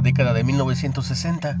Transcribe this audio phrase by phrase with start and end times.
[0.00, 1.58] década de 1960,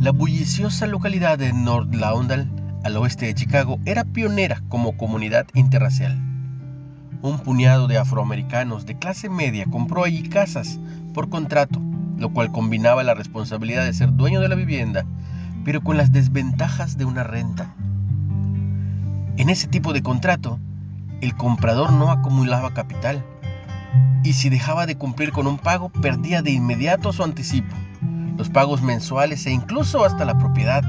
[0.00, 2.48] la bulliciosa localidad de North Lauderdale,
[2.84, 6.18] al oeste de Chicago, era pionera como comunidad interracial.
[7.22, 10.78] Un puñado de afroamericanos de clase media compró allí casas
[11.14, 11.80] por contrato,
[12.16, 15.04] lo cual combinaba la responsabilidad de ser dueño de la vivienda,
[15.64, 17.74] pero con las desventajas de una renta.
[19.36, 20.58] En ese tipo de contrato,
[21.20, 23.24] el comprador no acumulaba capital,
[24.22, 27.74] y si dejaba de cumplir con un pago perdía de inmediato su anticipo,
[28.36, 30.82] los pagos mensuales e incluso hasta la propiedad.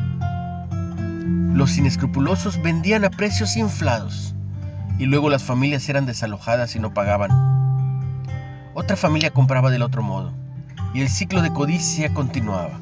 [1.53, 4.35] Los inescrupulosos vendían a precios inflados
[4.97, 7.31] y luego las familias eran desalojadas y no pagaban.
[8.73, 10.33] Otra familia compraba del otro modo
[10.93, 12.79] y el ciclo de codicia continuaba.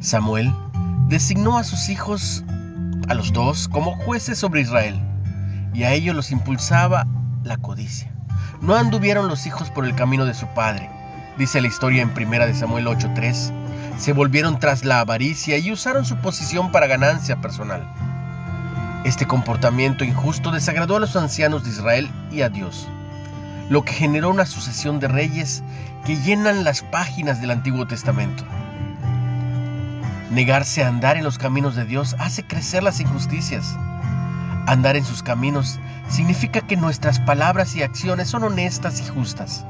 [0.00, 0.52] Samuel
[1.08, 2.44] designó a sus hijos,
[3.08, 5.00] a los dos, como jueces sobre Israel
[5.72, 7.06] y a ellos los impulsaba
[7.42, 8.13] la codicia.
[8.64, 10.88] No anduvieron los hijos por el camino de su padre,
[11.36, 13.52] dice la historia en primera de Samuel 8:3.
[13.98, 17.86] Se volvieron tras la avaricia y usaron su posición para ganancia personal.
[19.04, 22.88] Este comportamiento injusto desagradó a los ancianos de Israel y a Dios,
[23.68, 25.62] lo que generó una sucesión de reyes
[26.06, 28.44] que llenan las páginas del Antiguo Testamento.
[30.30, 33.76] Negarse a andar en los caminos de Dios hace crecer las injusticias.
[34.66, 39.64] Andar en sus caminos significa que nuestras palabras y acciones son honestas y justas.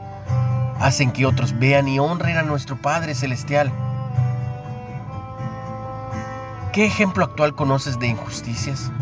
[0.78, 3.72] Hacen que otros vean y honren a nuestro Padre Celestial.
[6.72, 8.92] ¿Qué ejemplo actual conoces de injusticias?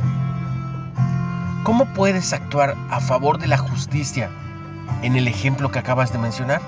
[1.63, 4.31] ¿Cómo puedes actuar a favor de la justicia
[5.03, 6.63] en el ejemplo que acabas de mencionar?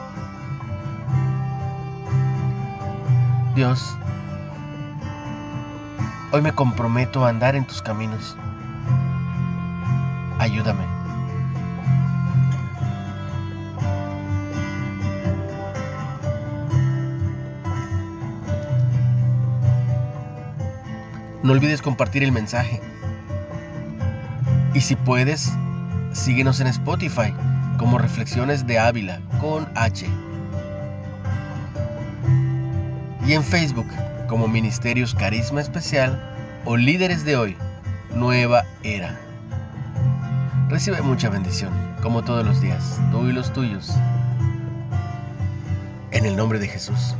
[3.54, 3.96] Dios,
[6.32, 8.36] hoy me comprometo a andar en tus caminos
[10.38, 10.84] ayúdame.
[21.44, 22.80] No olvides compartir el mensaje.
[24.72, 25.52] Y si puedes,
[26.12, 27.34] síguenos en Spotify
[27.78, 30.06] como Reflexiones de Ávila con H.
[33.26, 33.88] Y en Facebook
[34.26, 36.18] como Ministerios Carisma Especial
[36.64, 37.56] o Líderes de Hoy,
[38.14, 39.23] Nueva Era.
[40.74, 43.92] Recibe mucha bendición, como todos los días, tú y los tuyos.
[46.10, 47.14] En el nombre de Jesús.